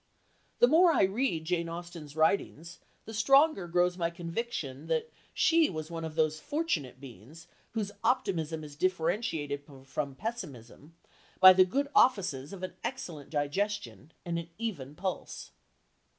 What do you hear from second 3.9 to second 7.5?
my conviction that she was one of those fortunate beings